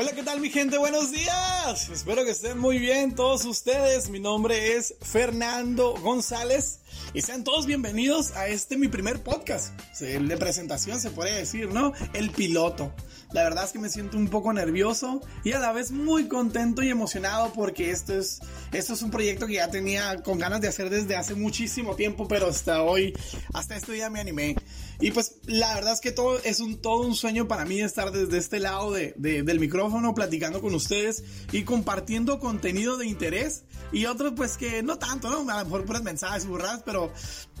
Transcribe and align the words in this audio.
Hola, 0.00 0.12
¿qué 0.12 0.22
tal 0.22 0.38
mi 0.38 0.48
gente? 0.48 0.78
Buenos 0.78 1.10
días. 1.10 1.88
Espero 1.88 2.24
que 2.24 2.30
estén 2.30 2.56
muy 2.56 2.78
bien 2.78 3.16
todos 3.16 3.44
ustedes. 3.44 4.10
Mi 4.10 4.20
nombre 4.20 4.76
es 4.76 4.94
Fernando 5.02 5.96
González 6.00 6.78
y 7.14 7.22
sean 7.22 7.42
todos 7.42 7.66
bienvenidos 7.66 8.30
a 8.36 8.46
este 8.46 8.76
mi 8.76 8.86
primer 8.86 9.24
podcast. 9.24 9.76
De 9.98 10.36
presentación 10.36 11.00
se 11.00 11.10
puede 11.10 11.34
decir, 11.34 11.70
¿no? 11.70 11.94
El 12.12 12.30
piloto. 12.30 12.94
La 13.32 13.42
verdad 13.42 13.64
es 13.64 13.72
que 13.72 13.80
me 13.80 13.88
siento 13.88 14.16
un 14.16 14.28
poco 14.28 14.52
nervioso 14.52 15.20
y 15.42 15.50
a 15.50 15.58
la 15.58 15.72
vez 15.72 15.90
muy 15.90 16.28
contento 16.28 16.80
y 16.84 16.90
emocionado 16.90 17.52
porque 17.52 17.90
esto 17.90 18.16
es, 18.16 18.38
esto 18.72 18.94
es 18.94 19.02
un 19.02 19.10
proyecto 19.10 19.48
que 19.48 19.54
ya 19.54 19.68
tenía 19.68 20.22
con 20.22 20.38
ganas 20.38 20.60
de 20.60 20.68
hacer 20.68 20.90
desde 20.90 21.16
hace 21.16 21.34
muchísimo 21.34 21.96
tiempo, 21.96 22.28
pero 22.28 22.46
hasta 22.46 22.82
hoy, 22.82 23.14
hasta 23.52 23.76
este 23.76 23.94
día 23.94 24.10
me 24.10 24.20
animé. 24.20 24.54
Y 25.00 25.10
pues 25.10 25.36
la 25.44 25.74
verdad 25.74 25.92
es 25.92 26.00
que 26.00 26.12
todo 26.12 26.38
es 26.42 26.60
un, 26.60 26.80
todo 26.80 27.06
un 27.06 27.14
sueño 27.14 27.48
para 27.48 27.64
mí 27.64 27.80
estar 27.80 28.12
desde 28.12 28.38
este 28.38 28.60
lado 28.60 28.92
de, 28.92 29.12
del 29.16 29.60
micrófono 29.60 29.87
platicando 30.14 30.60
con 30.60 30.74
ustedes 30.74 31.24
y 31.52 31.62
compartiendo 31.62 32.38
contenido 32.38 32.96
de 32.96 33.06
interés 33.06 33.64
y 33.92 34.06
otros 34.06 34.32
pues 34.36 34.56
que 34.56 34.82
no 34.82 34.98
tanto, 34.98 35.30
¿no? 35.30 35.50
A 35.50 35.58
lo 35.58 35.64
mejor 35.64 35.84
puras 35.84 36.02
mensajes 36.02 36.44
y 36.44 36.48
burradas, 36.48 36.82
pero 36.84 37.12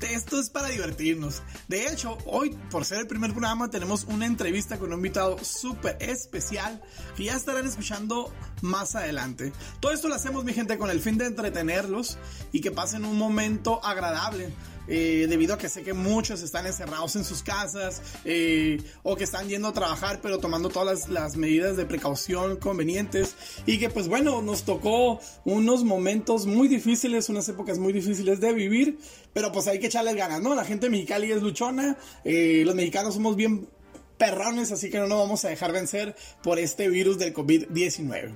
esto 0.02 0.38
es 0.38 0.50
para 0.50 0.68
divertirnos. 0.68 1.42
De 1.68 1.86
hecho, 1.86 2.18
hoy 2.26 2.56
por 2.70 2.84
ser 2.84 3.00
el 3.00 3.06
primer 3.06 3.30
programa 3.30 3.70
tenemos 3.70 4.04
una 4.04 4.26
entrevista 4.26 4.78
con 4.78 4.92
un 4.92 4.98
invitado 4.98 5.42
súper 5.42 5.96
especial 6.00 6.82
que 7.16 7.24
ya 7.24 7.34
estarán 7.34 7.66
escuchando 7.66 8.32
más 8.62 8.94
adelante. 8.94 9.52
Todo 9.80 9.92
esto 9.92 10.08
lo 10.08 10.14
hacemos, 10.14 10.44
mi 10.44 10.52
gente, 10.52 10.78
con 10.78 10.90
el 10.90 11.00
fin 11.00 11.18
de 11.18 11.26
entretenerlos 11.26 12.18
y 12.52 12.60
que 12.60 12.70
pasen 12.70 13.04
un 13.04 13.16
momento 13.16 13.84
agradable. 13.84 14.52
Eh, 14.88 15.26
debido 15.28 15.54
a 15.54 15.58
que 15.58 15.68
sé 15.68 15.82
que 15.82 15.92
muchos 15.92 16.42
están 16.42 16.66
encerrados 16.66 17.14
en 17.16 17.24
sus 17.24 17.42
casas 17.42 18.00
eh, 18.24 18.82
o 19.02 19.16
que 19.16 19.24
están 19.24 19.46
yendo 19.46 19.68
a 19.68 19.72
trabajar 19.74 20.20
pero 20.22 20.38
tomando 20.38 20.70
todas 20.70 21.08
las, 21.08 21.36
medidas 21.36 21.76
de 21.76 21.84
precaución 21.84 22.56
convenientes 22.56 23.34
y 23.66 23.78
que 23.78 23.90
pues 23.90 24.08
bueno 24.08 24.40
nos 24.40 24.62
tocó 24.62 25.20
unos 25.44 25.84
momentos 25.84 26.46
muy 26.46 26.68
difíciles, 26.68 27.28
unas 27.28 27.48
épocas 27.50 27.78
muy 27.78 27.92
difíciles 27.92 28.40
de 28.40 28.52
vivir, 28.54 28.98
pero 29.34 29.52
pues 29.52 29.68
hay 29.68 29.78
que 29.78 29.88
echarles 29.88 30.16
ganas, 30.16 30.40
¿no? 30.40 30.54
La 30.54 30.64
gente 30.64 30.88
mexicali 30.88 31.30
es 31.30 31.42
luchona, 31.42 31.98
eh, 32.24 32.62
los 32.64 32.74
mexicanos 32.74 33.14
somos 33.14 33.36
bien 33.36 33.68
perrones, 34.16 34.72
así 34.72 34.90
que 34.90 34.98
no 34.98 35.06
nos 35.06 35.18
vamos 35.18 35.44
a 35.44 35.48
dejar 35.48 35.72
vencer 35.72 36.16
por 36.42 36.58
este 36.58 36.88
virus 36.88 37.18
del 37.18 37.34
COVID-19. 37.34 38.34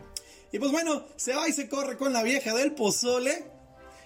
Y 0.53 0.59
pues 0.59 0.71
bueno, 0.71 1.07
se 1.17 1.35
va 1.35 1.49
y 1.49 1.53
se 1.53 1.69
corre 1.69 1.97
con 1.97 2.13
la 2.13 2.23
vieja 2.23 2.55
del 2.55 2.73
pozole. 2.73 3.45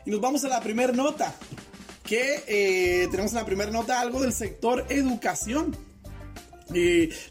Y 0.05 0.10
nos 0.10 0.20
vamos 0.20 0.44
a 0.44 0.48
la 0.48 0.60
primera 0.60 0.92
nota. 0.92 1.34
Que 2.06 2.44
eh, 2.46 3.08
tenemos 3.10 3.32
en 3.32 3.38
la 3.38 3.46
primera 3.46 3.70
nota 3.70 4.00
algo 4.00 4.20
del 4.20 4.32
sector 4.32 4.86
educación. 4.88 5.76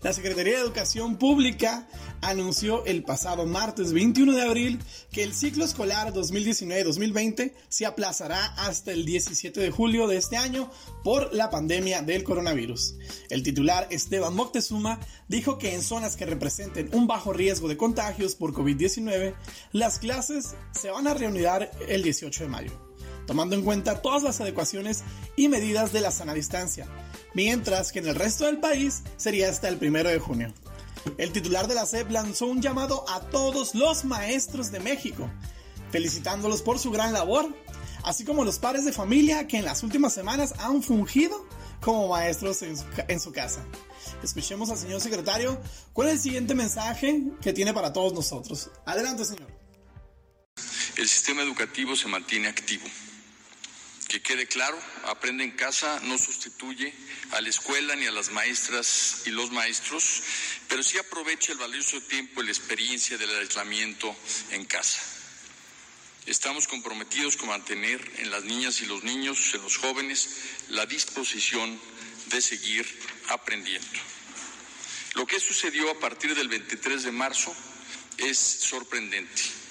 La 0.01 0.13
Secretaría 0.13 0.55
de 0.55 0.61
Educación 0.61 1.17
Pública 1.17 1.87
anunció 2.21 2.85
el 2.85 3.03
pasado 3.03 3.45
martes 3.45 3.91
21 3.91 4.33
de 4.33 4.41
abril 4.41 4.79
que 5.11 5.23
el 5.23 5.33
ciclo 5.33 5.65
escolar 5.65 6.13
2019-2020 6.13 7.53
se 7.67 7.85
aplazará 7.85 8.45
hasta 8.55 8.91
el 8.91 9.05
17 9.05 9.59
de 9.59 9.71
julio 9.71 10.07
de 10.07 10.17
este 10.17 10.37
año 10.37 10.71
por 11.03 11.33
la 11.33 11.49
pandemia 11.49 12.01
del 12.01 12.23
coronavirus. 12.23 12.95
El 13.29 13.43
titular 13.43 13.87
Esteban 13.91 14.33
Moctezuma 14.33 14.99
dijo 15.27 15.57
que 15.57 15.75
en 15.75 15.81
zonas 15.81 16.15
que 16.15 16.25
representen 16.25 16.89
un 16.93 17.05
bajo 17.05 17.33
riesgo 17.33 17.67
de 17.67 17.77
contagios 17.77 18.35
por 18.35 18.53
COVID-19, 18.53 19.35
las 19.73 19.99
clases 19.99 20.55
se 20.71 20.91
van 20.91 21.07
a 21.07 21.13
reunir 21.13 21.35
el 21.89 22.03
18 22.03 22.43
de 22.43 22.49
mayo, 22.49 22.84
tomando 23.25 23.55
en 23.55 23.63
cuenta 23.63 24.01
todas 24.01 24.23
las 24.23 24.41
adecuaciones 24.41 25.03
y 25.35 25.47
medidas 25.47 25.93
de 25.93 26.01
la 26.01 26.11
sana 26.11 26.33
distancia 26.33 26.87
mientras 27.35 27.91
que 27.91 27.99
en 27.99 28.07
el 28.07 28.15
resto 28.15 28.45
del 28.45 28.59
país 28.59 29.03
sería 29.17 29.49
hasta 29.49 29.67
el 29.67 29.77
primero 29.77 30.09
de 30.09 30.17
junio. 30.17 30.51
El 31.19 31.31
titular 31.31 31.67
de 31.67 31.75
la 31.75 31.85
SEP 31.85 32.09
lanzó 32.09 32.47
un 32.47 32.61
llamado 32.61 33.05
a 33.07 33.19
todos 33.19 33.75
los 33.75 34.05
maestros 34.05 34.71
de 34.71 34.79
México, 34.79 35.29
felicitándolos 35.91 36.63
por 36.63 36.79
su 36.79 36.89
gran 36.89 37.13
labor, 37.13 37.53
así 38.03 38.25
como 38.25 38.43
los 38.43 38.57
padres 38.57 38.85
de 38.85 38.93
familia 38.93 39.45
que 39.45 39.57
en 39.57 39.65
las 39.65 39.83
últimas 39.83 40.13
semanas 40.13 40.55
han 40.57 40.81
fungido 40.81 41.45
como 41.81 42.07
maestros 42.07 42.63
en 42.63 43.19
su, 43.19 43.31
casa. 43.31 43.63
Escuchemos 44.23 44.71
al 44.71 44.77
señor 44.77 45.01
secretario 45.01 45.61
cuál 45.93 46.07
es 46.07 46.15
el 46.15 46.19
siguiente 46.21 46.55
mensaje 46.55 47.21
que 47.41 47.53
tiene 47.53 47.73
para 47.73 47.93
todos 47.93 48.13
nosotros. 48.13 48.71
Adelante, 48.85 49.25
señor. 49.25 49.53
El 50.97 51.07
sistema 51.07 51.43
educativo 51.43 51.95
se 51.95 52.07
mantiene 52.07 52.47
activo 52.47 52.85
que 54.15 54.21
quede 54.21 54.47
claro, 54.47 54.79
Aprende 55.07 55.43
en 55.43 55.51
casa 55.51 55.99
no 56.03 56.17
sustituye 56.17 56.93
a 57.31 57.41
la 57.41 57.49
escuela 57.49 57.97
ni 57.97 58.05
a 58.05 58.13
las 58.13 58.31
maestras 58.31 59.23
y 59.25 59.31
los 59.31 59.51
maestros, 59.51 60.23
pero 60.69 60.81
sí 60.83 60.97
aprovecha 60.97 61.51
el 61.51 61.57
valioso 61.57 61.99
tiempo 61.99 62.41
y 62.41 62.45
la 62.45 62.51
experiencia 62.51 63.17
del 63.17 63.29
aislamiento 63.37 64.15
en 64.51 64.63
casa. 64.63 65.01
Estamos 66.27 66.65
comprometidos 66.65 67.35
con 67.35 67.49
mantener 67.49 68.09
en 68.19 68.31
las 68.31 68.45
niñas 68.45 68.79
y 68.79 68.85
los 68.85 69.03
niños, 69.03 69.53
en 69.53 69.61
los 69.61 69.75
jóvenes, 69.75 70.29
la 70.69 70.85
disposición 70.85 71.77
de 72.27 72.41
seguir 72.41 72.87
aprendiendo. 73.27 73.99
Lo 75.15 75.27
que 75.27 75.41
sucedió 75.41 75.91
a 75.91 75.99
partir 75.99 76.33
del 76.35 76.47
23 76.47 77.03
de 77.03 77.11
marzo 77.11 77.53
es 78.17 78.37
sorprendente 78.37 79.64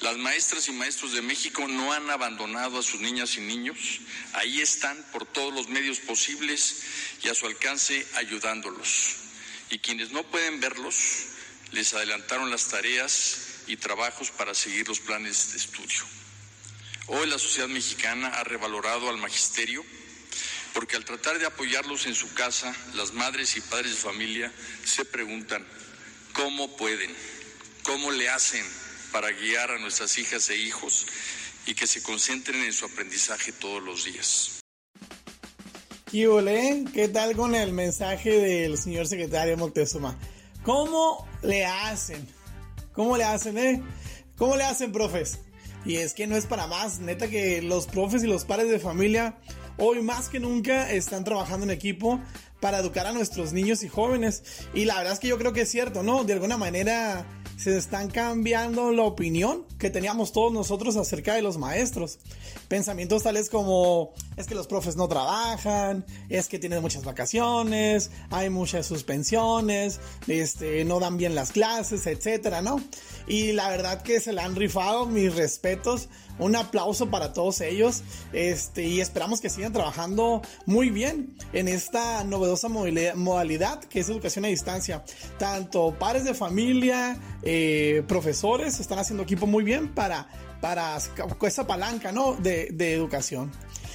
las 0.00 0.16
maestras 0.16 0.68
y 0.68 0.72
maestros 0.72 1.12
de 1.12 1.22
México 1.22 1.66
no 1.66 1.92
han 1.92 2.08
abandonado 2.08 2.78
a 2.78 2.82
sus 2.82 3.00
niñas 3.00 3.36
y 3.36 3.40
niños. 3.40 4.00
Ahí 4.34 4.60
están 4.60 4.96
por 5.12 5.26
todos 5.26 5.52
los 5.52 5.68
medios 5.68 5.98
posibles 5.98 6.82
y 7.22 7.28
a 7.28 7.34
su 7.34 7.46
alcance 7.46 8.06
ayudándolos. 8.14 9.16
Y 9.70 9.80
quienes 9.80 10.12
no 10.12 10.22
pueden 10.22 10.60
verlos, 10.60 10.94
les 11.72 11.92
adelantaron 11.94 12.50
las 12.50 12.68
tareas 12.68 13.38
y 13.66 13.76
trabajos 13.76 14.30
para 14.30 14.54
seguir 14.54 14.86
los 14.86 15.00
planes 15.00 15.52
de 15.52 15.58
estudio. 15.58 16.04
Hoy 17.08 17.26
la 17.26 17.38
sociedad 17.38 17.68
mexicana 17.68 18.28
ha 18.28 18.44
revalorado 18.44 19.08
al 19.08 19.18
magisterio 19.18 19.84
porque 20.74 20.94
al 20.94 21.04
tratar 21.04 21.38
de 21.40 21.46
apoyarlos 21.46 22.06
en 22.06 22.14
su 22.14 22.32
casa, 22.34 22.72
las 22.94 23.12
madres 23.14 23.56
y 23.56 23.60
padres 23.60 23.92
de 23.92 23.96
familia 23.96 24.52
se 24.84 25.04
preguntan, 25.04 25.66
¿cómo 26.34 26.76
pueden? 26.76 27.12
¿Cómo 27.82 28.12
le 28.12 28.28
hacen? 28.28 28.64
Para 29.12 29.30
guiar 29.32 29.70
a 29.70 29.78
nuestras 29.78 30.16
hijas 30.18 30.48
e 30.50 30.56
hijos 30.56 31.06
y 31.66 31.74
que 31.74 31.86
se 31.86 32.02
concentren 32.02 32.62
en 32.62 32.72
su 32.72 32.84
aprendizaje 32.84 33.52
todos 33.52 33.82
los 33.82 34.04
días. 34.04 34.60
¿Qué 36.10 37.10
tal 37.12 37.36
con 37.36 37.54
el 37.54 37.72
mensaje 37.72 38.30
del 38.30 38.78
señor 38.78 39.06
secretario 39.06 39.56
Moctezuma? 39.56 40.18
¿Cómo 40.62 41.28
le 41.42 41.66
hacen? 41.66 42.26
¿Cómo 42.92 43.16
le 43.16 43.24
hacen, 43.24 43.58
eh? 43.58 43.82
¿Cómo 44.36 44.56
le 44.56 44.64
hacen, 44.64 44.92
profes? 44.92 45.40
Y 45.84 45.96
es 45.96 46.14
que 46.14 46.26
no 46.26 46.36
es 46.36 46.46
para 46.46 46.66
más, 46.66 46.98
neta 46.98 47.28
que 47.28 47.62
los 47.62 47.86
profes 47.86 48.22
y 48.24 48.26
los 48.26 48.44
padres 48.44 48.70
de 48.70 48.78
familia 48.78 49.38
hoy 49.78 50.02
más 50.02 50.28
que 50.28 50.40
nunca 50.40 50.90
están 50.90 51.24
trabajando 51.24 51.64
en 51.64 51.70
equipo 51.70 52.20
para 52.60 52.78
educar 52.78 53.06
a 53.06 53.12
nuestros 53.12 53.52
niños 53.52 53.82
y 53.82 53.88
jóvenes. 53.88 54.42
Y 54.74 54.84
la 54.84 54.96
verdad 54.98 55.14
es 55.14 55.20
que 55.20 55.28
yo 55.28 55.38
creo 55.38 55.52
que 55.52 55.62
es 55.62 55.70
cierto, 55.70 56.02
¿no? 56.02 56.24
De 56.24 56.32
alguna 56.32 56.56
manera 56.56 57.24
se 57.58 57.76
están 57.76 58.08
cambiando 58.08 58.92
la 58.92 59.02
opinión 59.02 59.64
que 59.78 59.90
teníamos 59.90 60.32
todos 60.32 60.52
nosotros 60.52 60.96
acerca 60.96 61.34
de 61.34 61.42
los 61.42 61.58
maestros. 61.58 62.20
Pensamientos 62.68 63.24
tales 63.24 63.50
como 63.50 64.12
es 64.36 64.46
que 64.46 64.54
los 64.54 64.68
profes 64.68 64.94
no 64.94 65.08
trabajan, 65.08 66.06
es 66.28 66.46
que 66.46 66.60
tienen 66.60 66.80
muchas 66.80 67.04
vacaciones, 67.04 68.12
hay 68.30 68.48
muchas 68.48 68.86
suspensiones, 68.86 69.98
este, 70.28 70.84
no 70.84 71.00
dan 71.00 71.16
bien 71.16 71.34
las 71.34 71.50
clases, 71.50 72.06
etcétera, 72.06 72.62
¿no? 72.62 72.80
Y 73.26 73.52
la 73.52 73.68
verdad 73.70 74.02
que 74.02 74.20
se 74.20 74.32
la 74.32 74.44
han 74.44 74.54
rifado, 74.54 75.06
mis 75.06 75.34
respetos, 75.34 76.08
un 76.38 76.54
aplauso 76.54 77.10
para 77.10 77.32
todos 77.32 77.60
ellos, 77.60 78.02
este, 78.32 78.84
y 78.84 79.00
esperamos 79.00 79.40
que 79.40 79.50
sigan 79.50 79.72
trabajando 79.72 80.42
muy 80.66 80.90
bien 80.90 81.36
en 81.52 81.66
esta 81.68 82.22
novedosa 82.24 82.68
modalidad 82.68 83.80
que 83.80 84.00
es 84.00 84.08
educación 84.08 84.44
a 84.44 84.48
distancia. 84.48 85.04
Tanto 85.38 85.96
padres 85.98 86.24
de 86.24 86.34
familia, 86.34 87.18
eh, 87.50 88.02
profesores 88.06 88.78
están 88.78 88.98
haciendo 88.98 89.22
equipo 89.22 89.46
muy 89.46 89.64
bien 89.64 89.94
para, 89.94 90.28
para 90.60 90.98
esa 91.40 91.66
palanca 91.66 92.12
¿no? 92.12 92.34
de, 92.34 92.68
de 92.72 92.92
educación. 92.92 93.50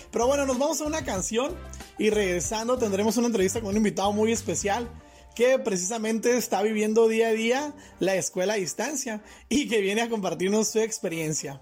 Pero 0.10 0.26
bueno, 0.26 0.48
nos 0.48 0.58
vamos 0.58 0.82
a 0.82 0.86
una 0.86 1.06
canción 1.06 1.56
y 2.00 2.10
regresando 2.10 2.80
tendremos 2.80 3.16
una 3.18 3.28
entrevista 3.28 3.62
con 3.62 3.70
un 3.70 3.78
invitado 3.78 4.12
muy 4.12 4.32
especial 4.32 4.90
que 5.36 5.60
precisamente 5.60 6.36
está 6.36 6.64
viviendo 6.64 7.08
día 7.08 7.28
a 7.28 7.34
día 7.34 7.76
la 8.00 8.16
escuela 8.16 8.54
a 8.54 8.56
distancia 8.56 9.22
y 9.50 9.68
que 9.68 9.82
viene 9.82 10.02
a 10.02 10.10
compartirnos 10.10 10.70
su 10.70 10.80
experiencia. 10.80 11.62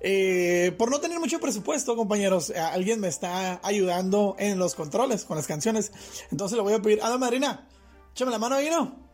Eh, 0.00 0.74
por 0.76 0.90
no 0.90 0.98
tener 0.98 1.20
mucho 1.20 1.38
presupuesto, 1.38 1.94
compañeros, 1.94 2.50
eh, 2.50 2.58
alguien 2.58 2.98
me 2.98 3.06
está 3.06 3.60
ayudando 3.62 4.34
en 4.40 4.58
los 4.58 4.74
controles 4.74 5.24
con 5.24 5.36
las 5.36 5.46
canciones. 5.46 5.92
Entonces 6.32 6.56
le 6.56 6.64
voy 6.64 6.72
a 6.72 6.82
pedir, 6.82 7.00
Ada 7.00 7.16
Madrina, 7.16 7.68
échame 8.10 8.32
la 8.32 8.40
mano 8.40 8.56
ahí, 8.56 8.70
¿no? 8.70 9.07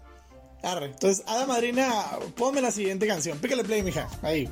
Entonces, 0.65 1.25
Ada 1.27 1.47
Madrina, 1.47 1.93
ponme 2.37 2.61
la 2.61 2.71
siguiente 2.71 3.07
canción. 3.07 3.39
Pícale 3.39 3.65
play, 3.65 3.83
mija. 3.83 4.09
Ahí. 4.23 4.49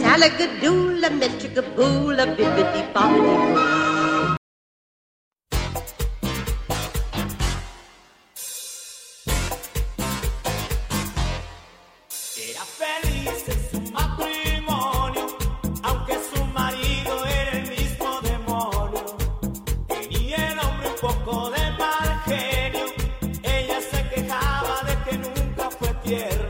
Salagadoola, 0.00 1.10
metricaboola, 1.10 2.26
bibbidi 2.26 2.82
bobbidi 2.92 3.54
boo. 3.54 3.89
tierra. 26.10 26.49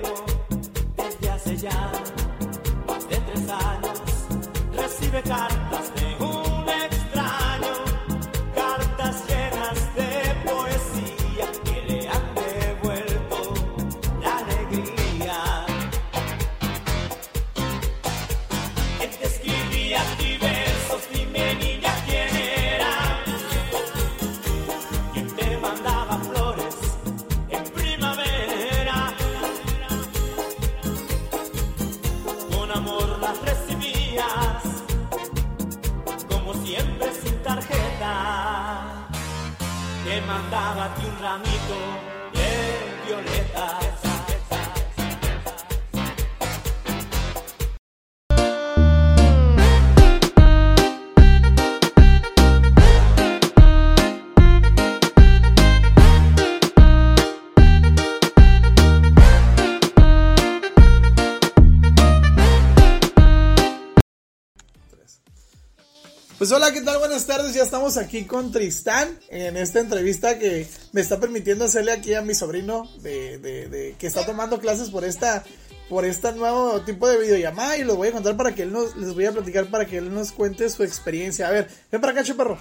Pues 66.41 66.53
hola, 66.53 66.73
¿qué 66.73 66.81
tal? 66.81 66.99
Buenas 66.99 67.27
tardes. 67.27 67.53
Ya 67.53 67.63
estamos 67.63 67.99
aquí 67.99 68.25
con 68.25 68.51
Tristán 68.51 69.21
en 69.29 69.59
esta 69.59 69.79
entrevista 69.81 70.39
que 70.39 70.67
me 70.93 71.03
está 71.03 71.21
permitiendo 71.21 71.67
hacerle 71.67 71.93
aquí 71.93 72.15
a 72.15 72.23
mi 72.23 72.35
sobrino 72.35 72.89
de, 73.03 73.37
de, 73.37 73.69
de- 73.69 73.95
que 73.99 74.07
está 74.07 74.25
tomando 74.25 74.59
clases 74.59 74.89
por 74.89 75.05
esta 75.05 75.45
por 75.91 76.07
este 76.07 76.33
nuevo 76.33 76.81
tipo 76.83 77.07
de 77.09 77.19
videollamada 77.19 77.77
y 77.77 77.85
lo 77.85 77.97
voy 77.97 78.09
a 78.09 78.13
contar 78.13 78.37
para 78.39 78.55
que 78.55 78.63
él 78.63 78.73
nos 78.73 78.97
les 78.97 79.13
voy 79.13 79.27
a 79.27 79.33
platicar 79.33 79.67
para 79.67 79.85
que 79.85 79.99
él 79.99 80.15
nos 80.15 80.33
cuente 80.33 80.71
su 80.71 80.83
experiencia. 80.83 81.47
A 81.47 81.51
ver, 81.51 81.69
ven 81.93 82.01
para 82.01 82.19
acá. 82.19 82.33
Ok. 82.33 82.57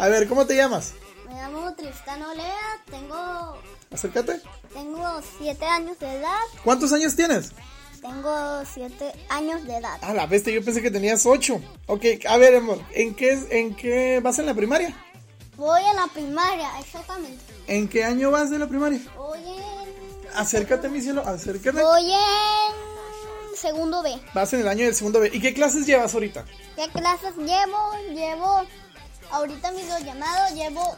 A 0.00 0.08
ver, 0.08 0.26
¿cómo 0.28 0.44
te 0.46 0.56
llamas? 0.56 0.92
Me 1.28 1.34
llamo 1.34 1.72
Tristán 1.74 2.20
Olea, 2.20 2.82
tengo, 2.90 3.58
Acércate. 3.92 4.40
tengo 4.72 5.20
siete 5.38 5.64
años 5.66 5.96
de 6.00 6.16
edad. 6.16 6.40
¿Cuántos 6.64 6.92
años 6.92 7.14
tienes? 7.14 7.52
Tengo 8.04 8.62
siete 8.66 9.12
años 9.30 9.64
de 9.64 9.78
edad. 9.78 9.96
A 10.02 10.12
la 10.12 10.26
bestia, 10.26 10.52
yo 10.52 10.62
pensé 10.62 10.82
que 10.82 10.90
tenías 10.90 11.24
ocho. 11.24 11.58
Ok, 11.86 12.04
a 12.28 12.36
ver, 12.36 12.54
amor, 12.54 12.78
¿en 12.92 13.14
qué, 13.14 13.32
en 13.48 13.74
qué 13.74 14.20
vas 14.22 14.38
en 14.38 14.44
la 14.44 14.52
primaria? 14.52 14.94
Voy 15.56 15.80
a 15.82 15.94
la 15.94 16.06
primaria, 16.08 16.68
exactamente. 16.80 17.42
¿En 17.66 17.88
qué 17.88 18.04
año 18.04 18.30
vas 18.30 18.50
de 18.50 18.58
la 18.58 18.66
primaria? 18.66 19.00
Voy 19.16 19.38
en, 19.38 20.36
Acércate, 20.36 20.90
mi 20.90 21.00
cielo, 21.00 21.22
acércate. 21.26 21.82
voy 21.82 22.12
en 22.12 23.56
segundo 23.56 24.02
B. 24.02 24.20
Vas 24.34 24.52
en 24.52 24.60
el 24.60 24.68
año 24.68 24.84
del 24.84 24.94
segundo 24.94 25.20
B. 25.20 25.30
¿Y 25.32 25.40
qué 25.40 25.54
clases 25.54 25.86
llevas 25.86 26.12
ahorita? 26.12 26.44
¿Qué 26.76 26.86
clases 26.90 27.34
llevo? 27.38 27.90
Llevo, 28.12 28.66
ahorita 29.30 29.72
mi 29.72 29.82
llamado 30.04 30.54
llevo 30.54 30.94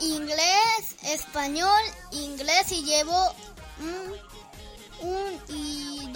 inglés, 0.00 0.96
español, 1.04 1.80
inglés 2.12 2.70
y 2.70 2.84
llevo 2.84 3.32
un, 3.80 5.08
un 5.08 5.40
y 5.48 5.69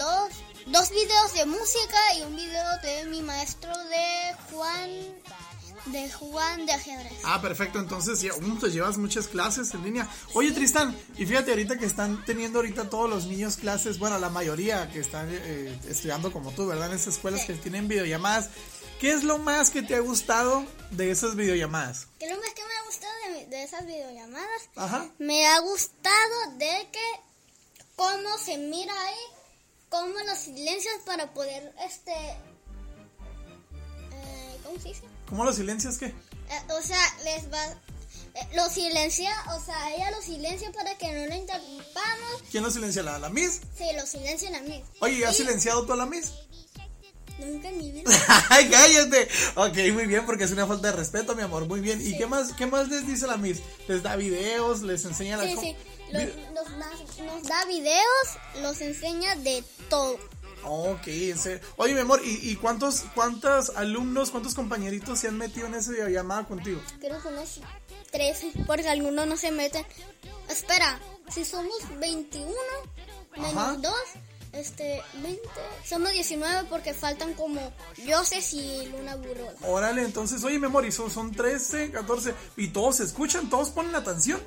dos, 0.05 0.33
dos 0.67 0.89
videos 0.91 1.33
de 1.33 1.45
música 1.45 1.97
y 2.17 2.21
un 2.21 2.35
video 2.35 2.77
de 2.83 3.05
mi 3.05 3.21
maestro 3.23 3.75
de 3.85 4.35
Juan, 4.51 4.89
de 5.87 6.11
Juan 6.11 6.65
de 6.65 6.73
ajedrez. 6.73 7.13
Ah, 7.23 7.41
perfecto. 7.41 7.79
Entonces, 7.79 8.21
ya, 8.21 8.33
um, 8.35 8.59
pues 8.59 8.73
llevas 8.73 8.97
muchas 8.97 9.27
clases 9.27 9.73
en 9.73 9.83
línea. 9.83 10.07
Oye, 10.33 10.51
Tristán, 10.51 10.95
y 11.17 11.25
fíjate 11.25 11.51
ahorita 11.51 11.77
que 11.77 11.85
están 11.85 12.23
teniendo 12.23 12.59
ahorita 12.59 12.89
todos 12.89 13.09
los 13.09 13.25
niños 13.25 13.57
clases, 13.57 13.97
bueno, 13.97 14.19
la 14.19 14.29
mayoría 14.29 14.89
que 14.91 14.99
están 14.99 15.27
eh, 15.31 15.79
estudiando 15.89 16.31
como 16.31 16.51
tú, 16.51 16.67
¿verdad? 16.67 16.89
En 16.89 16.97
esas 16.97 17.15
escuelas 17.15 17.45
que 17.45 17.53
tienen 17.53 17.87
videollamadas. 17.87 18.49
¿Qué 18.99 19.11
es 19.11 19.23
lo 19.23 19.39
más 19.39 19.71
que 19.71 19.81
te 19.81 19.95
ha 19.95 19.99
gustado 19.99 20.65
de 20.91 21.11
esas 21.11 21.35
videollamadas? 21.35 22.07
¿Qué 22.19 22.25
es 22.25 22.31
lo 22.31 22.37
más 22.37 22.53
que 22.53 22.63
me 22.63 22.75
ha 22.75 22.85
gustado 22.85 23.13
de, 23.33 23.45
de 23.47 23.63
esas 23.63 23.85
videollamadas? 23.85 24.61
Ajá. 24.75 25.09
Me 25.17 25.47
ha 25.47 25.59
gustado 25.59 26.51
de 26.57 26.87
que 26.91 27.07
cómo 27.95 28.37
se 28.37 28.57
mira 28.57 28.93
ahí, 28.93 29.34
cómo 30.01 30.19
los 30.27 30.37
silencios 30.37 30.93
para 31.05 31.33
poder, 31.33 31.73
este, 31.85 32.11
eh, 34.11 34.57
¿cómo 34.65 34.79
se 34.79 34.89
dice? 34.89 35.01
¿Cómo 35.29 35.43
los 35.45 35.55
silencias 35.55 35.97
qué? 35.97 36.07
Eh, 36.07 36.13
o 36.77 36.81
sea, 36.81 36.99
les 37.23 37.51
va, 37.51 37.63
eh, 38.35 38.47
lo 38.55 38.69
silencia, 38.69 39.31
o 39.55 39.59
sea, 39.63 39.93
ella 39.95 40.11
lo 40.11 40.21
silencia 40.21 40.71
para 40.71 40.97
que 40.97 41.11
no 41.11 41.25
lo 41.27 41.35
interrumpamos. 41.35 42.43
¿Quién 42.51 42.63
lo 42.63 42.71
silencia? 42.71 43.03
¿La, 43.03 43.17
la 43.19 43.29
Miss? 43.29 43.61
Sí, 43.77 43.85
lo 43.95 44.05
silencian 44.05 44.55
a 44.55 44.61
mí. 44.61 44.83
Oye, 45.01 45.25
¿has 45.25 45.33
Y 45.35 45.37
silenciado 45.43 45.85
tú 45.85 45.93
a 45.93 45.95
la 45.95 46.05
Miss? 46.05 46.31
Nunca 47.39 47.67
en 47.67 47.77
mi 47.77 47.91
vida. 47.91 48.09
¡Ay, 48.49 48.69
cállate! 48.69 49.27
Ok, 49.55 49.77
muy 49.93 50.05
bien, 50.07 50.25
porque 50.25 50.45
es 50.45 50.51
una 50.51 50.65
falta 50.67 50.87
de 50.91 50.93
respeto, 50.97 51.35
mi 51.35 51.41
amor. 51.41 51.65
Muy 51.67 51.81
bien. 51.81 51.99
¿Y 51.99 52.11
Sí. 52.11 52.17
qué 52.17 52.27
más 52.27 52.53
qué 52.53 52.65
más 52.65 52.87
les 52.87 53.05
dice 53.05 53.27
la 53.27 53.35
Miss? 53.35 53.59
¿Les 53.89 54.01
da 54.03 54.15
videos? 54.15 54.81
¿Les 54.83 55.03
enseña 55.03 55.35
la 55.37 55.43
Sí, 55.43 55.55
co- 55.55 55.61
sí. 55.61 55.75
Los- 56.11 56.35
nos, 56.53 56.79
da, 56.79 56.91
nos 57.25 57.43
da 57.43 57.65
videos, 57.65 58.27
los 58.61 58.81
enseña 58.81 59.35
de 59.35 59.63
todo. 59.89 60.17
Ok, 60.63 61.07
en 61.07 61.37
serio. 61.37 61.59
Oye, 61.77 61.93
mi 61.93 61.99
amor, 61.99 62.21
¿y, 62.25 62.49
y 62.49 62.55
cuántos, 62.55 63.01
cuántos 63.13 63.69
alumnos, 63.75 64.31
cuántos 64.31 64.55
compañeritos 64.55 65.19
se 65.19 65.27
han 65.27 65.37
metido 65.37 65.67
en 65.67 65.75
esa 65.75 65.91
videollamada 65.91 66.45
contigo? 66.47 66.81
Creo 66.99 67.21
que 67.21 67.27
unos 67.27 67.59
13, 68.11 68.51
porque 68.65 68.87
algunos 68.89 69.27
no 69.27 69.37
se 69.37 69.51
meten. 69.51 69.85
Espera, 70.49 70.99
si 71.29 71.45
somos 71.45 71.73
21 71.99 72.51
Ajá. 73.37 73.73
menos 73.73 73.81
2, 73.81 73.93
este, 74.53 75.03
20, 75.21 75.41
somos 75.87 76.11
19 76.11 76.67
porque 76.69 76.93
faltan 76.93 77.33
como 77.33 77.61
Joseph 78.07 78.45
y 78.53 78.87
Luna 78.87 79.15
Burro. 79.17 79.47
Órale, 79.63 80.03
entonces, 80.03 80.43
oye, 80.43 80.59
y 80.87 80.91
son, 80.91 81.11
son 81.11 81.31
13, 81.31 81.91
14, 81.91 82.33
y 82.57 82.69
todos 82.69 82.97
se 82.97 83.03
escuchan, 83.03 83.49
todos 83.49 83.69
ponen 83.69 83.93
atención. 83.95 84.41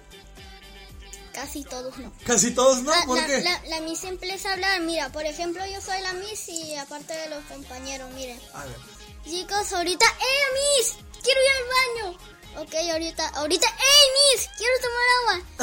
Casi 1.38 1.62
todos 1.62 1.96
no. 1.98 2.12
Casi 2.26 2.50
todos 2.50 2.82
no, 2.82 2.92
¿por 3.06 3.16
la, 3.16 3.26
qué? 3.26 3.40
la, 3.42 3.62
la 3.68 3.80
Miss 3.82 4.02
empieza 4.02 4.50
a 4.50 4.52
hablar, 4.54 4.80
mira, 4.80 5.10
por 5.12 5.24
ejemplo, 5.24 5.64
yo 5.66 5.80
soy 5.80 6.00
la 6.02 6.12
Miss 6.14 6.48
y 6.48 6.74
aparte 6.74 7.14
de 7.14 7.28
los 7.28 7.44
compañeros, 7.44 8.10
miren. 8.12 8.40
A 8.54 8.64
ver. 8.64 8.76
Chicos, 9.24 9.72
ahorita, 9.72 10.04
¡eh, 10.04 10.78
Miss! 10.80 10.96
¡Quiero 11.22 11.40
ir 11.40 11.50
al 11.56 12.10
baño! 12.10 12.18
Ok, 12.62 12.74
ahorita, 12.92 13.28
ahorita, 13.28 13.66
¡Ey, 13.68 14.36
Miss! 14.36 14.48
¡Quiero 14.58 14.72
tomar 14.82 15.06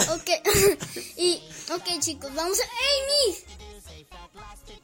agua! 0.07 0.15
Ok, 0.15 0.29
y, 1.17 1.43
ok, 1.73 1.99
chicos, 1.99 2.33
vamos 2.33 2.57
a, 2.57 2.63
¡Ey, 2.63 3.31
Miss! 3.31 3.43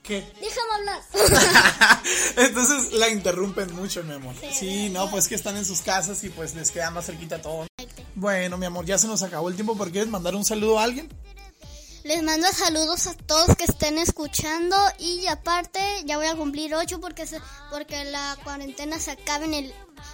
¿Qué? 0.03 0.25
Déjame 0.41 0.73
hablar. 0.75 1.01
Entonces 2.37 2.91
la 2.93 3.09
interrumpen 3.09 3.73
mucho, 3.75 4.03
mi 4.03 4.13
amor. 4.13 4.35
Sí, 4.41 4.47
Sí, 4.59 4.89
no, 4.89 5.09
pues 5.11 5.27
que 5.27 5.35
están 5.35 5.55
en 5.57 5.63
sus 5.63 5.81
casas 5.81 6.23
y 6.23 6.29
pues 6.29 6.55
les 6.55 6.71
queda 6.71 6.89
más 6.89 7.05
cerquita 7.05 7.39
todo. 7.41 7.67
Bueno, 8.15 8.57
mi 8.57 8.65
amor, 8.65 8.85
ya 8.85 8.97
se 8.97 9.07
nos 9.07 9.23
acabó 9.23 9.49
el 9.49 9.55
tiempo. 9.55 9.75
¿Por 9.77 9.91
quieres 9.91 10.09
mandar 10.09 10.35
un 10.35 10.45
saludo 10.45 10.79
a 10.79 10.83
alguien? 10.83 11.09
Les 12.03 12.23
mando 12.23 12.47
saludos 12.51 13.05
a 13.05 13.13
todos 13.13 13.55
que 13.55 13.65
estén 13.65 13.99
escuchando 13.99 14.75
y 14.97 15.27
aparte 15.27 15.79
ya 16.03 16.17
voy 16.17 16.25
a 16.25 16.35
cumplir 16.35 16.73
8 16.73 16.99
porque 16.99 17.27
se- 17.27 17.39
porque 17.69 18.03
la 18.05 18.35
cuarentena 18.43 18.97
se 18.99 19.11
acaba 19.11 19.45
en 19.45 19.53
el 19.53 19.73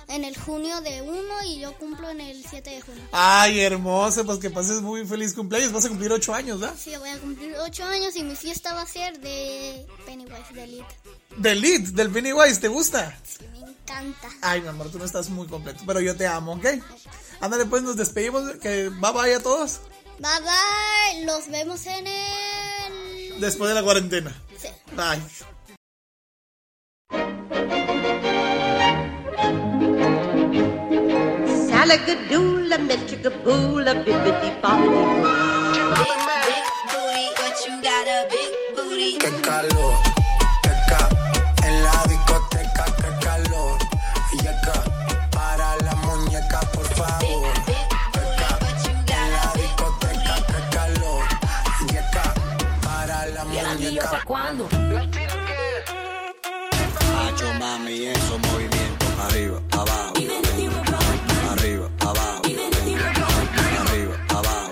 en 0.09 0.25
el 0.25 0.37
junio 0.37 0.81
de 0.81 1.01
1 1.01 1.43
y 1.45 1.59
yo 1.61 1.77
cumplo 1.77 2.09
en 2.09 2.19
el 2.19 2.43
7 2.45 2.71
de 2.71 2.81
junio. 2.81 3.01
Ay, 3.13 3.61
hermosa, 3.61 4.25
pues 4.25 4.37
que 4.39 4.49
pases 4.49 4.81
muy 4.81 5.05
feliz 5.05 5.33
cumpleaños. 5.33 5.71
Vas 5.71 5.85
a 5.85 5.89
cumplir 5.89 6.11
ocho 6.11 6.33
años, 6.33 6.59
¿verdad? 6.59 6.75
Sí, 6.77 6.93
voy 6.97 7.09
a 7.09 7.17
cumplir 7.19 7.55
8 7.57 7.85
años 7.85 8.13
y 8.17 8.23
mi 8.23 8.35
fiesta 8.35 8.73
va 8.73 8.81
a 8.81 8.85
ser 8.85 9.19
de 9.21 9.85
Pennywise 10.05 10.53
de 10.53 10.63
Elite. 10.65 10.95
Del 11.37 11.61
Lead, 11.61 11.81
del 11.93 12.09
Pennywise, 12.11 12.59
¿te 12.59 12.67
gusta? 12.67 13.17
Sí, 13.23 13.45
me 13.53 13.59
encanta. 13.59 14.29
Ay, 14.41 14.59
mi 14.61 14.67
amor, 14.67 14.91
tú 14.91 14.97
no 14.99 15.05
estás 15.05 15.29
muy 15.29 15.47
completo, 15.47 15.81
pero 15.87 16.01
yo 16.01 16.15
te 16.17 16.27
amo, 16.27 16.53
¿ok? 16.53 16.65
Ándale, 17.39 17.65
pues 17.65 17.83
nos 17.83 17.95
despedimos. 17.95 18.43
Que 18.61 18.89
bye 18.89 19.11
bye 19.13 19.35
a 19.35 19.39
todos. 19.39 19.79
Bye 20.19 20.29
bye, 20.41 21.25
los 21.25 21.47
vemos 21.49 21.85
en 21.85 22.07
el... 22.07 23.39
Después 23.39 23.69
de 23.69 23.75
la 23.75 23.83
cuarentena. 23.83 24.33
Sí. 24.57 24.69
Bye. 24.95 25.21
Salagadoola, 31.69 32.77
metricaboola, 32.79 33.93
bibbidi 33.93 34.51
bobbidi 38.75 39.17
Qué 39.19 39.29
calor, 39.41 39.93
qué 40.03 40.21
ca 40.21 40.26
muñeca. 53.97 54.23
Macho 57.15 57.53
mami, 57.59 58.05
esos 58.05 58.39
movimientos, 58.39 59.07
arriba, 59.25 59.61
abajo, 59.71 60.13
arriba, 61.51 61.89
abajo, 62.01 62.41
arriba, 63.87 64.15
abajo. 64.29 64.67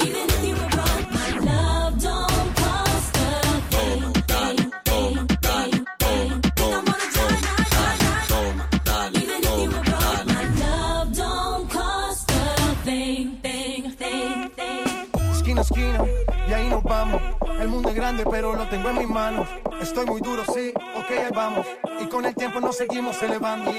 Esquina 15.31 15.61
esquina, 15.61 16.05
y 16.47 16.53
ahí 16.53 16.67
nos 16.67 16.83
vamos. 16.83 17.21
El 17.59 17.67
mundo 17.67 17.89
es 17.89 17.95
grande, 17.95 18.23
pero 18.29 18.55
lo 18.55 18.67
tengo 18.67 18.89
en 18.89 18.97
mis 18.99 19.07
manos. 19.07 19.47
Estoy 19.81 20.05
muy 20.05 20.21
duro, 20.21 20.43
sí, 20.53 20.71
ok, 20.75 21.11
ahí 21.11 21.31
vamos. 21.33 21.65
Y 21.99 22.05
con 22.07 22.25
el 22.25 22.35
tiempo 22.35 22.59
nos 22.59 22.77
seguimos 22.77 23.21
elevando. 23.21 23.71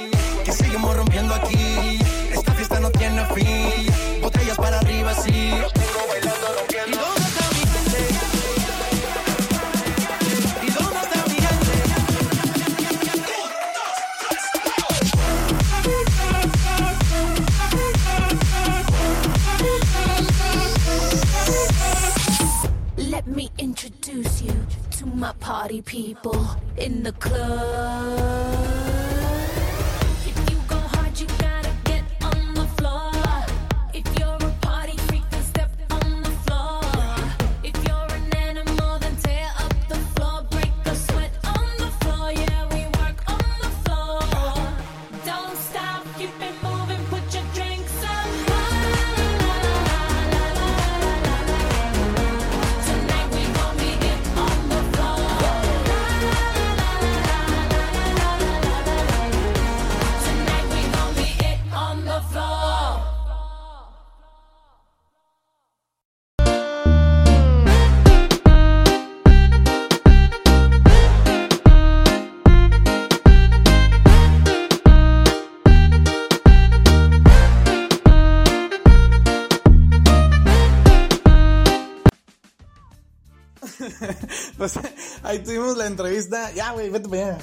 Que 0.44 0.52
seguimos 0.52 0.96
rompiendo 0.96 1.34
aquí. 1.34 1.98
Esta 2.32 2.52
fiesta 2.52 2.80
no 2.80 2.90
tiene 2.90 3.24
fin. 3.26 4.22
Botellas 4.22 4.56
para 4.56 4.78
arriba, 4.78 5.14
sí. 5.14 5.30
¿Y 5.30 5.60
dónde 5.60 6.98
está 6.98 7.15
party 25.66 25.82
people 25.82 26.46
in 26.76 27.02
the 27.02 27.10
club. 27.14 28.95
Entrevista. 85.88 86.52
Ya, 86.52 86.72
güey, 86.72 86.90
vete 86.90 87.08
para 87.08 87.26
allá. 87.34 87.38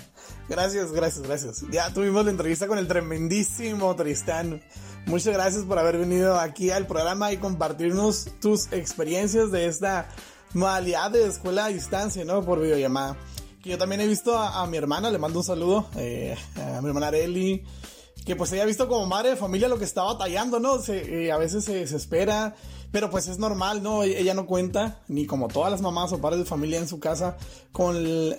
Gracias, 0.50 0.92
gracias, 0.92 1.24
gracias. 1.24 1.66
Ya 1.72 1.94
tuvimos 1.94 2.26
la 2.26 2.32
entrevista 2.32 2.68
con 2.68 2.78
el 2.78 2.88
tremendísimo 2.88 3.96
Tristán. 3.96 4.62
Muchas 5.06 5.34
gracias 5.34 5.64
por 5.64 5.80
haber 5.80 5.98
venido 5.98 6.40
aquí 6.40 6.70
al 6.72 6.88
programa 6.88 7.32
y 7.32 7.38
compartirnos 7.38 8.30
tus 8.42 8.72
experiencias 8.72 9.52
de 9.52 9.68
esta 9.68 10.10
modalidad 10.54 11.12
de 11.12 11.28
escuela 11.28 11.66
a 11.66 11.68
distancia, 11.70 12.24
¿no? 12.26 12.44
Por 12.44 12.62
videollamada. 12.62 13.18
Que 13.62 13.72
yo 13.72 13.78
también 13.78 14.02
he 14.02 14.08
visto 14.08 14.38
a, 14.38 14.62
a 14.62 14.68
mi 14.68 14.78
hermana, 14.78 15.10
le 15.10 15.18
mando 15.18 15.40
un 15.40 15.46
saludo, 15.46 15.90
eh, 15.96 16.36
a 16.56 16.82
mi 16.82 16.88
hermana 16.88 17.08
Areli, 17.08 17.64
que 18.26 18.36
pues 18.36 18.52
ella 18.54 18.64
ha 18.64 18.66
visto 18.66 18.88
como 18.88 19.06
madre 19.06 19.32
de 19.32 19.36
familia 19.36 19.68
lo 19.68 19.78
que 19.78 19.86
está 19.86 20.04
batallando, 20.04 20.60
¿no? 20.60 20.80
Se, 20.80 21.26
eh, 21.26 21.32
a 21.32 21.38
veces 21.38 21.66
se 21.66 21.74
desespera, 21.76 22.56
pero 22.92 23.10
pues 23.10 23.28
es 23.28 23.38
normal, 23.38 23.84
¿no? 23.84 24.04
E- 24.04 24.20
Ella 24.20 24.34
no 24.34 24.46
cuenta, 24.46 25.02
ni 25.08 25.26
como 25.26 25.48
todas 25.48 25.72
las 25.72 25.82
mamás 25.82 26.12
o 26.14 26.20
padres 26.20 26.40
de 26.40 26.46
familia 26.46 26.80
en 26.80 26.88
su 26.88 27.00
casa, 27.00 27.38
con, 27.72 27.96
el- 27.98 28.38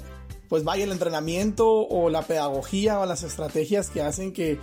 pues 0.49 0.65
vaya, 0.65 0.85
el 0.85 0.93
entrenamiento 0.93 1.69
o 1.69 2.09
la 2.11 2.23
pedagogía 2.23 3.01
o 3.01 3.07
las 3.07 3.23
estrategias 3.25 3.91
que 3.91 4.03
hacen 4.03 4.33
que 4.33 4.59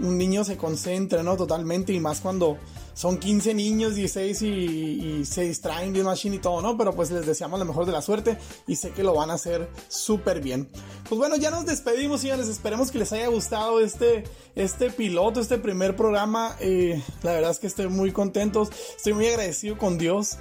un 0.00 0.16
niño 0.18 0.44
se 0.44 0.56
concentre, 0.56 1.22
¿no? 1.22 1.36
Totalmente, 1.36 1.92
y 1.92 2.00
más 2.00 2.20
cuando 2.20 2.56
son 2.94 3.18
15 3.18 3.54
niños, 3.54 3.94
16 3.96 4.42
y, 4.42 5.24
se 5.24 5.42
distraen 5.42 5.92
bien 5.92 6.04
machine 6.04 6.36
y 6.36 6.38
todo, 6.38 6.62
¿no? 6.62 6.76
Pero 6.76 6.94
pues 6.94 7.10
les 7.10 7.26
deseamos 7.26 7.58
la 7.58 7.64
mejor 7.64 7.86
de 7.86 7.92
la 7.92 8.02
suerte 8.02 8.38
y 8.66 8.76
sé 8.76 8.90
que 8.92 9.02
lo 9.02 9.14
van 9.14 9.30
a 9.30 9.34
hacer 9.34 9.68
súper 9.88 10.40
bien. 10.40 10.68
Pues 11.08 11.18
bueno, 11.18 11.36
ya 11.36 11.50
nos 11.50 11.66
despedimos, 11.66 12.20
señores. 12.20 12.48
Esperemos 12.48 12.90
que 12.90 12.98
les 12.98 13.12
haya 13.12 13.26
gustado 13.26 13.80
este, 13.80 14.24
este 14.54 14.90
piloto, 14.90 15.40
este 15.40 15.58
primer 15.58 15.96
programa. 15.96 16.56
Eh, 16.60 17.02
la 17.22 17.32
verdad 17.32 17.50
es 17.50 17.58
que 17.58 17.66
estoy 17.66 17.88
muy 17.88 18.12
contento, 18.12 18.68
estoy 18.96 19.12
muy 19.12 19.26
agradecido 19.26 19.76
con 19.76 19.98
Dios. 19.98 20.38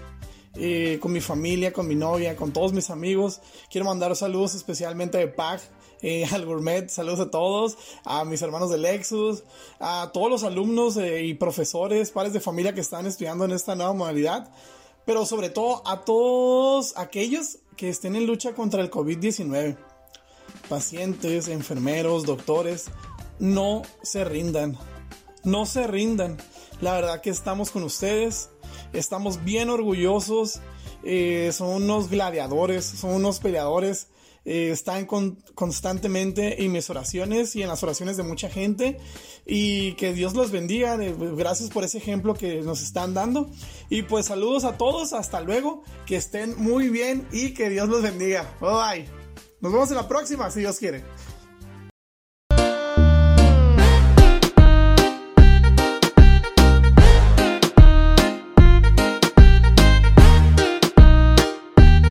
eh, 0.55 0.99
con 1.01 1.11
mi 1.11 1.19
familia, 1.19 1.73
con 1.73 1.87
mi 1.87 1.95
novia, 1.95 2.35
con 2.35 2.53
todos 2.53 2.73
mis 2.73 2.91
amigos. 2.91 3.41
Quiero 3.71 3.85
mandar 3.85 4.15
saludos 4.15 4.53
especialmente 4.53 5.17
de 5.17 5.27
PAC, 5.27 5.61
eh, 6.03 6.25
al 6.31 6.45
Gourmet, 6.45 6.89
saludos 6.89 7.21
a 7.21 7.31
todos, 7.31 7.77
a 8.03 8.23
mis 8.25 8.41
hermanos 8.43 8.69
de 8.69 8.77
Lexus, 8.77 9.43
a 9.79 10.11
todos 10.13 10.29
los 10.29 10.43
alumnos 10.43 10.97
eh, 10.97 11.23
y 11.23 11.33
profesores, 11.33 12.11
padres 12.11 12.33
de 12.33 12.39
familia 12.39 12.75
que 12.75 12.81
están 12.81 13.07
estudiando 13.07 13.45
en 13.45 13.51
esta 13.51 13.73
nueva 13.73 13.93
modalidad, 13.93 14.51
pero 15.05 15.25
sobre 15.25 15.49
todo 15.49 15.81
a 15.87 16.01
todos 16.05 16.95
aquellos 16.97 17.57
que 17.75 17.89
estén 17.89 18.15
en 18.15 18.27
lucha 18.27 18.53
contra 18.53 18.81
el 18.81 18.91
COVID-19. 18.91 19.77
Pacientes, 20.69 21.47
enfermeros, 21.47 22.25
doctores, 22.25 22.85
no 23.39 23.81
se 24.03 24.23
rindan, 24.23 24.77
no 25.43 25.65
se 25.65 25.87
rindan. 25.87 26.37
La 26.81 26.93
verdad 26.93 27.21
que 27.21 27.29
estamos 27.29 27.71
con 27.71 27.83
ustedes, 27.83 28.49
estamos 28.93 29.43
bien 29.43 29.69
orgullosos, 29.69 30.59
eh, 31.03 31.51
son 31.53 31.83
unos 31.83 32.09
gladiadores, 32.09 32.85
son 32.85 33.11
unos 33.11 33.39
peleadores, 33.39 34.07
eh, 34.45 34.69
están 34.71 35.05
con- 35.05 35.37
constantemente 35.55 36.63
en 36.63 36.71
mis 36.71 36.89
oraciones 36.89 37.55
y 37.55 37.61
en 37.63 37.69
las 37.69 37.81
oraciones 37.83 38.17
de 38.17 38.23
mucha 38.23 38.49
gente. 38.49 38.97
Y 39.45 39.93
que 39.93 40.13
Dios 40.13 40.33
los 40.35 40.51
bendiga, 40.51 40.95
gracias 40.97 41.69
por 41.69 41.83
ese 41.83 41.97
ejemplo 41.97 42.33
que 42.33 42.61
nos 42.61 42.81
están 42.81 43.13
dando. 43.13 43.49
Y 43.89 44.03
pues 44.03 44.27
saludos 44.27 44.63
a 44.63 44.77
todos, 44.77 45.13
hasta 45.13 45.41
luego, 45.41 45.83
que 46.05 46.15
estén 46.15 46.55
muy 46.57 46.89
bien 46.89 47.27
y 47.31 47.53
que 47.53 47.69
Dios 47.69 47.89
los 47.89 48.01
bendiga, 48.01 48.55
bye 48.61 48.69
bye, 48.71 49.09
nos 49.59 49.71
vemos 49.73 49.89
en 49.89 49.95
la 49.97 50.07
próxima 50.07 50.49
si 50.49 50.61
Dios 50.61 50.77
quiere. 50.79 51.03